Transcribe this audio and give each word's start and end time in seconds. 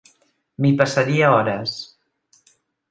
M'hi 0.65 0.71
passaria 0.81 1.31
hores. 1.37 1.77